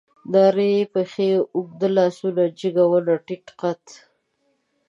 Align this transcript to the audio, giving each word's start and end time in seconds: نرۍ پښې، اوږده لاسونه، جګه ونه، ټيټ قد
نرۍ 0.31 0.75
پښې، 0.93 1.29
اوږده 1.55 1.87
لاسونه، 1.97 2.43
جګه 2.59 2.83
ونه، 2.91 3.15
ټيټ 3.25 3.45
قد 3.59 3.83